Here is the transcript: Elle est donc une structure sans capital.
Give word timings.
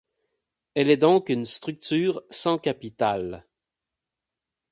Elle 0.73 0.89
est 0.89 0.97
donc 0.97 1.29
une 1.29 1.45
structure 1.45 2.23
sans 2.31 2.57
capital. 2.57 3.45